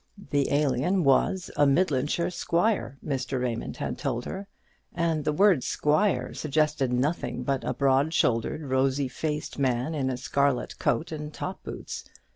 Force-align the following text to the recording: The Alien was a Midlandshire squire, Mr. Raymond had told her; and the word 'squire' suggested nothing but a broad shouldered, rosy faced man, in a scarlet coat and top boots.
The 0.31 0.51
Alien 0.51 1.03
was 1.03 1.51
a 1.55 1.67
Midlandshire 1.67 2.31
squire, 2.31 2.97
Mr. 3.05 3.39
Raymond 3.39 3.77
had 3.77 3.99
told 3.99 4.25
her; 4.25 4.47
and 4.95 5.23
the 5.25 5.31
word 5.31 5.63
'squire' 5.63 6.33
suggested 6.33 6.91
nothing 6.91 7.43
but 7.43 7.63
a 7.63 7.75
broad 7.75 8.11
shouldered, 8.11 8.63
rosy 8.63 9.07
faced 9.07 9.59
man, 9.59 9.93
in 9.93 10.09
a 10.09 10.17
scarlet 10.17 10.79
coat 10.79 11.11
and 11.11 11.31
top 11.31 11.61
boots. 11.61 12.03